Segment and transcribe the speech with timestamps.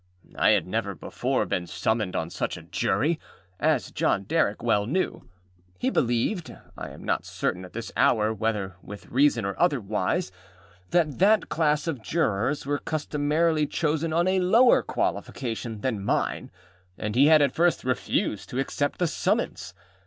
[0.35, 3.19] I had never before been summoned on such a Jury,
[3.59, 5.29] as John Derrick well knew.
[5.77, 10.31] He believedâI am not certain at this hour whether with reason or otherwiseâthat
[10.91, 16.49] that class of Jurors were customarily chosen on a lower qualification than mine,
[16.97, 19.75] and he had at first refused to accept the summons.